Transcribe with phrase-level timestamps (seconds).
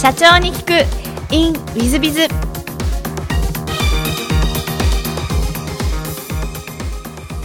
[0.00, 1.34] 社長に聞く。
[1.34, 2.28] In ウィズビズ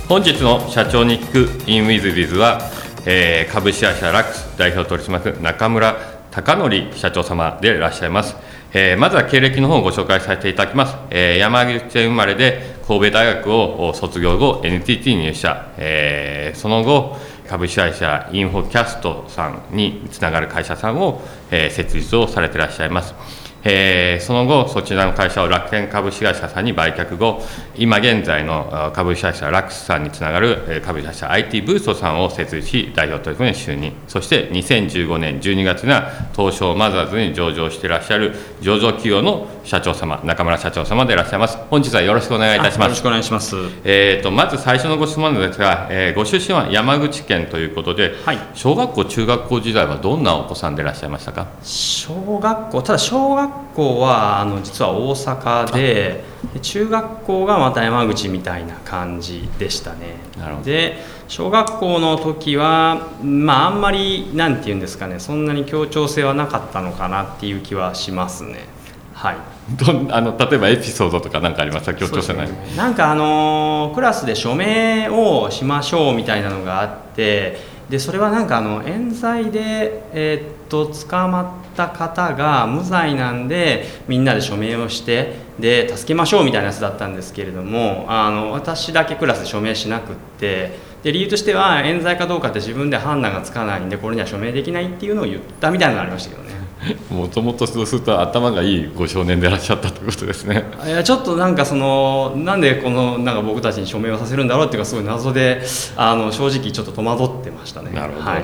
[0.07, 2.61] 本日の社長に聞く in ウィズビズは、
[3.07, 5.95] えー株式会社ラックス代表取締役中村
[6.29, 8.35] 貴則社長様でいらっしゃいます、
[8.71, 17.17] えーまずは経歴の方をご紹介させていただきます、えー山口県生まれで神戸大学を卒業後 NTT に入社、えーその後
[17.47, 23.42] 株主会社インフォキャストさんにつながる会社さんを、設立をされていらっしゃいます。
[23.63, 27.41] えーその後、そちらの会社を楽天株式会社さんに売却後、
[27.75, 41.57] 今現在のあ株式会社ラックスさんにつながるえー株式会社 IT ブーストさんを設立し、代表取締役に就任、そして2015年12月には、東証マザーズに上場していらっしゃる上場企業の社長様、中村社長様でいらっしゃいます。
[41.69, 43.01] 本日はよろしくお願いいたしますよろし。
[43.01, 43.55] くお願いします。
[43.83, 51.47] えー、とまず最初のご質問ですが、えーご出身は山口県ということで、はい小学校、中学校時代はどんなお子さんでいらっしゃいましたか？
[51.63, 56.23] 小学校、ただ小学校はあの実は大阪で、
[56.53, 60.17] で中学校がまた山口みたいな感じでしたね。
[60.37, 68.65] なるほどで、小学校の時は、まあ、あんまりなんていうんですかね、そんなに協調性はなかったのかなっていう気はしますね。
[69.13, 69.37] はい。
[69.77, 72.49] どんあの例えばエピソードとか何かありますか、協調性ない。
[72.75, 77.57] なんかあのークラスで署名をしましょうみたいなのがあって
[77.89, 90.71] でそれはなんかあの冤罪で、えーっと捕まった方が無罪なんでみんなで署名をしてで助けましょうみたいなやつだったんですけれどもあの私だけクラスで署名しなくって
[91.03, 96.63] で理由としては冤罪かどうかって自分で判断がつかないんでこれには署名できないっていうのを言ったみたいなのがありましたけどね。
[97.09, 100.65] もともとそうすると頭がいいご少年でいらっしゃったということですね。
[100.85, 105.61] いやちょっとなんかそのなんでこのなんか僕たちに署名をさせるんだろうっていうかすごい謎で
[105.95, 107.91] あの正直ちょっと戸惑ってましたね。
[107.91, 108.29] なるほど。
[108.29, 108.43] はい、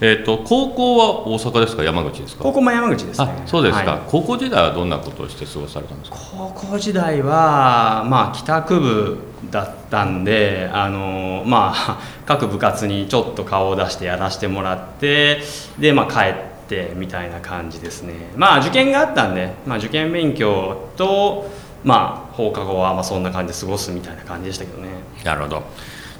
[0.00, 1.84] えっ、と高校は大阪ですか？
[1.84, 2.42] 山口ですか？
[2.42, 3.26] 高校も山口ですね。
[3.44, 6.16] あそうですか、はい高校時代はどんなことをして過ごされたんですか？
[6.36, 9.18] 高校時代はまあ帰宅部
[9.50, 15.40] だったんであのまあ 各部活にちょっと顔を出してやらせてもらって
[15.78, 16.34] でまあ帰っ
[16.68, 18.14] てみたいな感じですね。
[18.36, 21.48] まあ受験があったんで、まあ受験勉強と
[21.84, 24.88] まあ放課後はまあそんな感じで過ごすみたいな感じでしたけどね。
[25.24, 25.62] なるほど。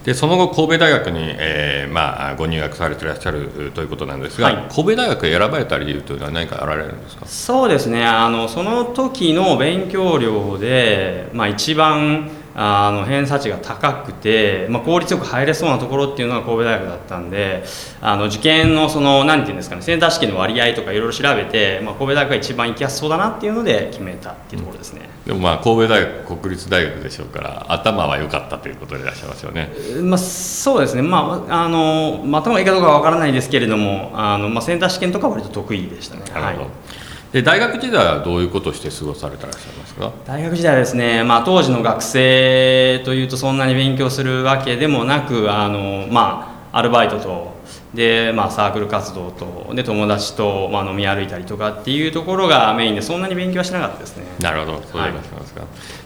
[0.04, 7.26] でその後神戸大学に、えーまあご入学されていらっしゃるうということなんですが、はい神戸大学を選ばれた理由というのは何かあられるんですか？
[7.26, 17.64] そうですねあのその時の勉強量で、まあ、一番あの偏差値が高くて、まあ、効率よく入れそうなところっていうのが神戸大学だったんで
[18.00, 25.08] あの受験のその何て言うんですかねセンター試験の割合とかいろいろ調べて、まあ、神戸大学が一番行きやすそうだなっていうので決めたっていうところですね。
[25.26, 29.70] でもまあ神戸大学国立大学でしょうから頭は良かったということでいらっしゃいますよね。
[30.02, 36.22] まあ、そうですね、まあ、あの、まあ、頭がいいかどうかは分からないですけれども、あの、まあ、センター試験とかは割と得意でしたね。
[36.32, 36.64] なるほど。
[36.64, 37.03] はい
[37.34, 40.12] で大学時代はどういうことをして過ごされてらっしゃいますか？
[40.24, 47.52] 大学時代はですね、まあ、当時の学生というとそんなに勉強するわけでもなくあの、まあ、アルバイトと
[47.92, 54.24] で、まあ、サークル活動とで友達と、まあ、飲み歩いたりとかっていうところがメインでそんなに勉強はしなかったですね。
[54.38, 55.62] なるほど、そうでいらっしゃいますか？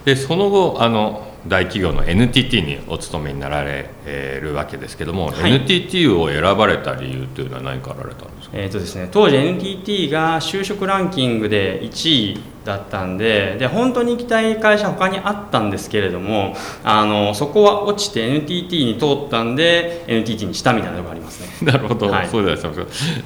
[0.06, 8.56] で、その後、あの大企業の NTT にお勤めになられえーるわけですけども、はい NTT を選ばれた理由というのは何かあられたんですか？
[8.58, 16.54] えーとですね、当時 NTT が就職ランキングで1位だったんでで本当に行きたい会社他にあったんですけれども
[16.84, 21.72] あのそこは落ちて NTT に通ったんで NTT にしたみたいなところありますね。
[21.72, 22.70] なるほど、はいそうですか。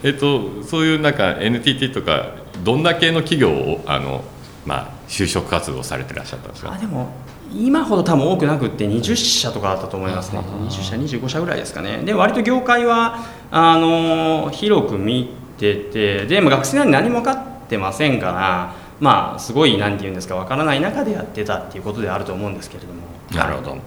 [0.05, 4.23] えっと、そういうなんか NTT とか、どんな系の企業を、あの、
[4.65, 6.73] まあ、就職活動をされてらっしゃったんですか？
[6.73, 7.11] あでも
[7.57, 10.41] 今ほど多分多くなくって20社とかだったと思いますね。
[10.41, 11.99] 20社25社ぐらいですかね。
[12.05, 13.19] で割と業界は
[13.51, 23.03] あの広く見ててでも学生なんで何も分かってませんからまあすごい何て言うんですか分からない中でやってたっていうことであると思うんですけれども。
[23.35, 23.79] なるほど。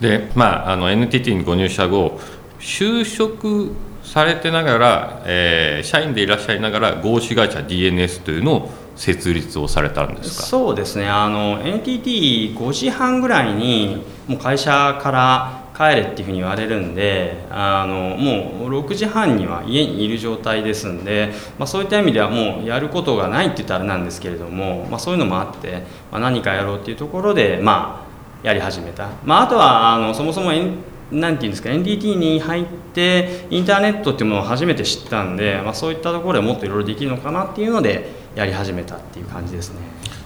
[0.00, 2.20] で、まあ、あの NTT にご入社後、
[2.58, 10.46] 就職されてながら、えー社員でいらっしゃいながら、合資会社 DNS というのを設立をされたんですか？
[10.46, 28.06] そうですねあの NTT5 時半ぐらいにもう会社から帰れっていうふうに言われるんであのもう6時半には家にいる状態ですんで、まあ、そういった意味ではもうやることがないって言ったらあれなんですけれども、まあ、そういうのもあって、まあ、何かやろうっていうところで、ま
[28.42, 30.78] あ、やり始めた、まあ、あとはあのそもそも N
[31.12, 32.64] なんていうんですか NTT に入っ
[32.94, 39.80] てインターネットっていうものを初めて知ったんで、まあ、そういったところでもっといろいろできるのかなっていうのでやり始めたっていう感じですね。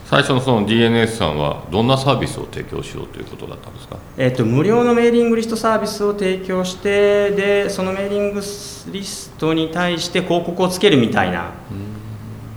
[0.05, 3.97] 最初のその DNS さんはどんなサービスを提供しようということだったんですか？
[4.17, 11.51] えっと無料のメーリングリストサービスを提供してでそのメーリングリストに対して広告をつけるみたいな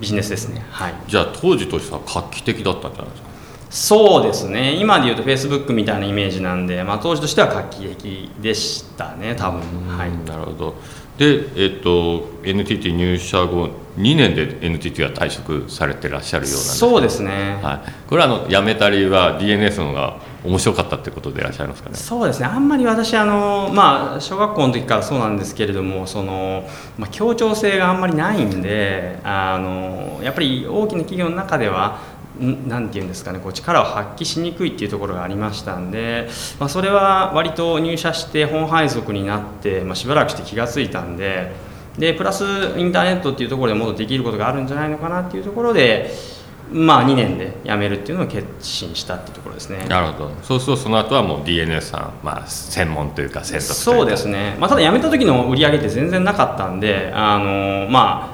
[0.00, 0.66] ビジネスですね。
[0.68, 0.94] はい。
[1.06, 3.28] じゃあ当時としては画期的だったんじゃないですか？
[3.70, 4.74] そうですね。
[4.74, 9.60] 今でいうとフェイスブックみたいなイメージなんで、まあ、当時としては画期的でしたね多分。
[9.96, 10.10] はい。
[10.26, 10.74] なるほど
[11.18, 21.96] で、えっと、NTT 入社後2年で NTT は退職されてらっしゃるようなんですそうですね、はい、これはあの辞めた理由は DNS の方が面白かったってことでいらっしゃいますかね？
[21.96, 22.46] そうですね。
[22.46, 26.68] あんまり私あの、まあ、小学校の時からそうなんですけれどもその、
[26.98, 31.98] まあ、協調性があんまりないんであのやっぱり大きな企業の中では
[32.40, 36.28] なんていうんですかねこう力を発揮しにくいっていうところがありましたんで、
[36.58, 41.52] まあ、それは割と入社して本配属になって、まあ、しばらくして気が付いたんで
[41.98, 42.44] でプラス
[42.76, 46.34] インターネットっていうところでもっとできることがあるんじゃないのかなっていうところで。
[46.72, 49.84] まあ、2年で辞めるっていうのを決心したっていうところですね。
[49.86, 50.30] なるほど。
[50.42, 58.33] そうするとその後はもう DNS さん、まあ、専門というか専属そうですね、まあ、ただ辞めた時の売り上げって全然なかったんであのまあ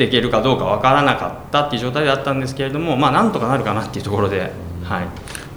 [0.00, 4.50] っていけるかどうか分からなかったっていう状態だったんですけれどもまあなんとかなるかなっていうところで、
[4.82, 5.08] はい、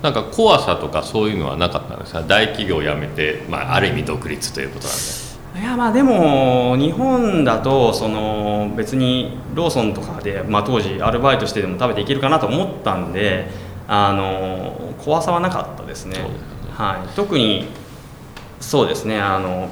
[0.02, 2.24] なんか怖さとかそういうのはなかったんですか？
[2.24, 5.62] 大企業を辞めて、まあ、ある意味独立ということなんで。
[5.62, 13.48] いやまあでも日本だとその別にローソンとかで、まあ、当時アルバイトしてでも食べていけるかなと思ったんで
[13.88, 16.26] あの怖さはなかったですね、ね、
[16.74, 17.68] はい、特に
[18.60, 19.70] そうですねあの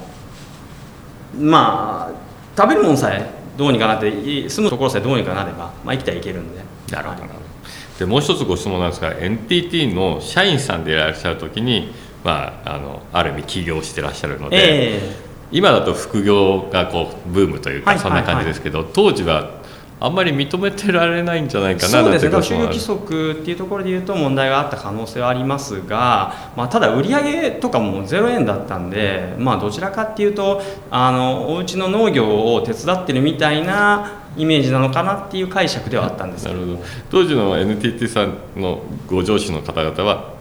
[1.36, 2.12] まあ
[2.56, 4.10] 食べるもんさえどうにかなって
[4.48, 6.62] 住むところさえどうにかなれば、まあ、生きてはいけるんで。
[6.90, 19.61] なるほど、はい、でもう一つご質問なんですが NTT の社員さんでいらっしゃる時に、まあ、あのある意味起業してらっしゃるので、えー今だと副業がこうブームというかそんな感じですけど、当時は
[20.04, 22.36] あんまり認めてられないんじゃないかなそうですね。
[22.36, 30.60] 就業規則っていうところでいうと問題があった可能性はありますが、まあ、ただ売上とかも0円だったんで、まあ、どちらかっていうと
[30.90, 36.78] あのお家の農業を手伝ってるみたいなイメージなのかなっていう解釈ではあったんですなるほど。
[37.10, 40.34] 当時の NTT さんのご上司の方々は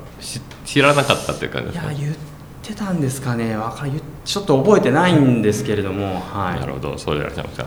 [0.66, 1.92] 知らなかったっていう感じですか？
[1.92, 2.16] いや言っ
[2.63, 3.56] てたんですかね。
[3.58, 3.86] わか
[4.24, 6.98] ちょっと覚えてないんですけれども、はい、なるほど。
[6.98, 7.66] そうでいらっしゃいますか、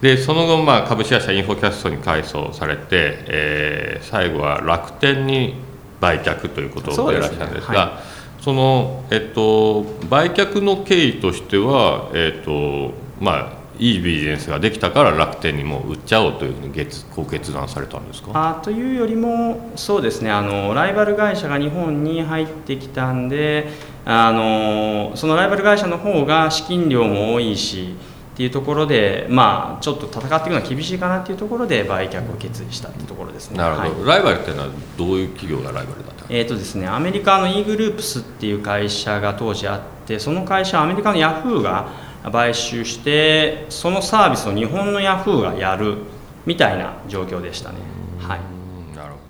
[0.00, 5.54] でその後、まあ、株式会社インフォキャストに改装されて、えー、最後は楽天に
[6.00, 8.00] 売却ということでいらっしゃるんですが、ねは
[8.40, 18.30] い、その、えっと、売却の経緯としては、えっとまあ、いいビジネスができたから楽天にも売っちゃおうというふうにご決断されたんですか？
[18.34, 20.30] あというよりもそうですね。
[20.30, 23.68] あのライバル会社が日本に入ってきたんで
[24.06, 27.94] あのそのライバル会社の方が資金量も多いし
[28.40, 33.58] っていうところで、まあ、ちょっと戦っていくのは厳しいかなっていうところで売却を決意したってところですね。
[33.58, 41.90] なるほど、はい、ライバルっていうのはどういう企業がライバルだったえっ、ー、とですね、アメリカの E グループスっていう会社が当時あってその会社はアメリカのヤフーが
[42.32, 45.98] 買収してそのサービスを日本のヤフーがやる
[46.46, 47.76] みたいな状況でしたね。
[48.20, 49.18] はい、なるほ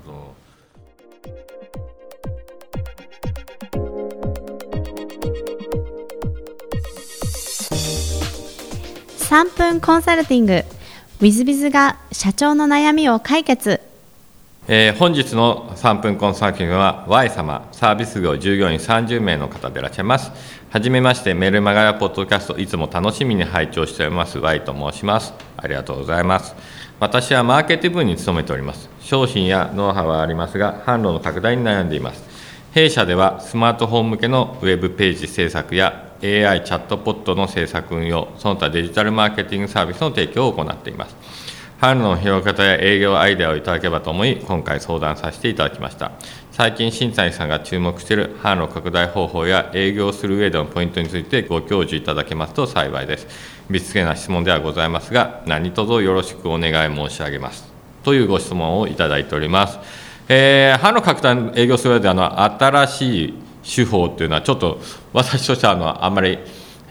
[9.31, 10.55] 3分コンサルティング。
[10.55, 10.65] w
[11.21, 13.79] i z b i が社長の悩みを解決。
[14.67, 20.33] えー、本日の3分コンサルティングは Y 様サービス業従業員30名の方でいらっしゃいます。
[20.69, 25.33] はじめましてメルマガやポッドキャストいつも楽しみに拝聴しております Y と申します。
[25.55, 26.53] ありがとうございます。
[26.99, 28.89] 私はマーケティブに勤めております。
[28.99, 32.21] 商品やノウハウはありますが販路の拡大に悩んでいます。
[32.73, 41.15] 弊社ではスマートフォン向けのウェブページ制作や AI チャットポットの制作運用その他デジタルマーケティングサービスの提供を行っています
[41.81, 46.11] 販路の広げ方や営業アイデアをいただければと思い、今回相談させていただきました。
[46.51, 53.25] 最近、新谷さんが注目している販路拡大方法や営業する上でのポイントについてご教授いただけますと幸いです。
[53.67, 57.73] びつけな質問ではございますが、何卒よろしくお願い申し上げます。
[58.03, 59.79] というご質問をいただいております。
[60.29, 63.33] えー、販路拡大営業する上であの新しい
[63.63, 64.79] 手法っていうのは、ちょっと
[65.13, 66.39] 私としてはあのあんまり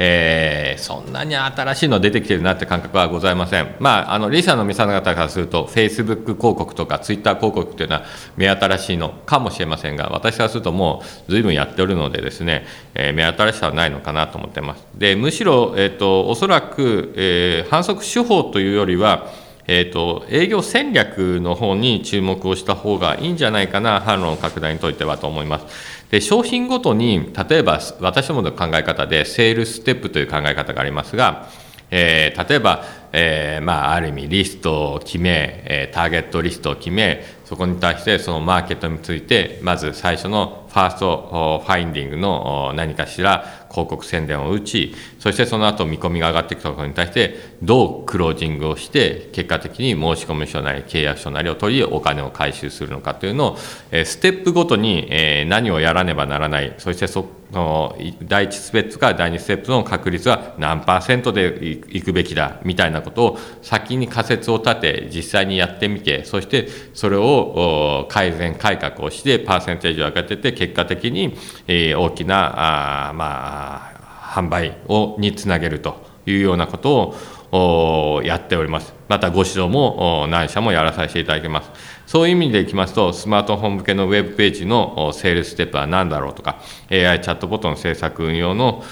[0.02, 3.76] えー、そんなに新しいの出てきてるなって感覚はございません。
[3.80, 14.86] まあ、あのリーサの皆さん方からすると、フェイスブック広告とかツイッター広告っていうのは目新しいのかもしれませんが、私からするともう随分やっておるのでですね、えー、目新しさはないのかなと思ってます。
[14.96, 19.26] で、むしろ、えっ、ー、と、おそらく、えー、反則手法というよりは、
[19.66, 25.99] えーと、営業戦略の方に注目をした方がいいんじゃないかな、販路の拡大にといてはと思います。
[26.10, 31.48] で商品ごとに、例えば私どもの考え方で、セールステップという考え方がありますが、
[31.90, 55.08] えー、例えば、えーまあ、ある意味リストを決め、え、ターゲットリストを決めそこに対してそのマーケットについてまず最初のファーストファインディングの何かしら広告宣伝を打ちそしてその後見込みが上がってきたことに対してどうクロージングをして結果的に申込書なり契約書なりを取りお金を回収するのかというのをステップごとに
[55.48, 71.36] 何をやらねばならないそしてそこの第1ステップから第2ステップの確率は何パーセントでいくべきだみたいなことを先に仮説を立て実際にやってみてそしてそれを改善改革をしてパーセンテージを上げてて結果的に
[71.68, 76.09] 大きなまあ販売をにつなげると。
[76.26, 77.14] いうようなこと
[77.52, 78.94] をやっております。
[79.08, 81.70] またご指導も何社もやらさせていただきます。
[82.06, 86.60] そういう意味でいきますと、スマートフォン向けのウェブページのセールステップは何だろうとか、
[86.90, 88.82] AI チャットボットの制作運用の、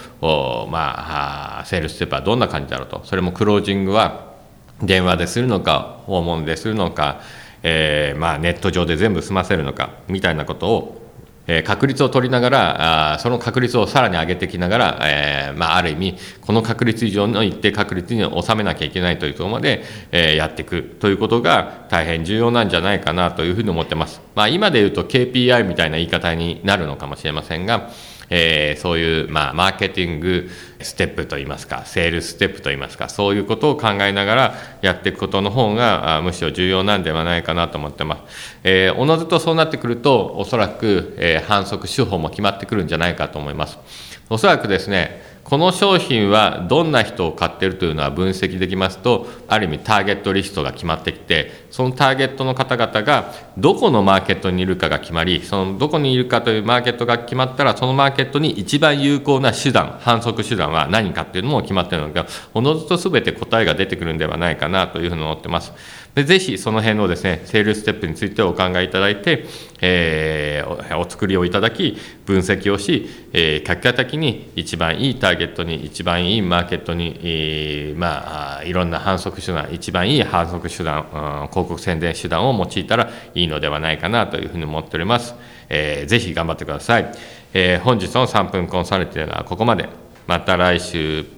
[0.71, 4.29] まあ、セールステップはどんな感じだろうと、それもクロージングは
[4.83, 7.21] 電話でするのか、訪問でするのか、
[7.63, 10.98] えー、まあ、ネット上で全部済ませるのかみたいなことを
[11.49, 24.21] え確率を取りながらあその確率をさらに上げてきながら、えー、まあ、ある意味この確率以上の一定確率に収めなきゃいけないというところまで、えー、やっていくということが大変重要なんじゃないかなというふうに思ってます。
[24.35, 27.91] まあ、今で言うと KPI みたいな言い方になるのかもしれませんが、
[28.31, 38.59] えー、そういう、まあ、マーケティングステップといいますか、セールステップといいますか、そういうことを考えながらやっていくことの方が、むしろ重要なんではないかなと思ってます。
[38.65, 43.79] えー、おのずとそうなってくると、おそらく、えー、反則手法も決まってくるんじゃないかと思います。
[44.31, 65.73] おそらくですね、この商品はどんな人を買ってるというのは分析できますとある意味ターゲットリストが決まってきてそのターゲットの方々がどこのマーケットにいるかが決まりそのどこにいるかというマーケットが決まったらそのマーケットに一番有効な手段反則手段は何かっていうのも決まってるのがおのずと全て答えが出てくるんではないかなというふうに思ってます。
[66.15, 69.45] でぜひその辺のですね、セールステップについてお考えいただいて、
[69.81, 71.97] えー、お作りをいただき、
[72.27, 81.03] 分析をし、えー、結果的に一番いいターゲットに、一番いいマーケットに、えー、まあ、いろんな反則手段、一番いい反則手段、うん、
[81.51, 85.35] 広告宣伝手段を用いたらいいのではないかなというふうに思っております。
[85.69, 87.13] えー、ぜひ頑張ってください。
[87.55, 89.89] えー、本日の3分コンサルティングはここまで。
[90.27, 91.38] また来週。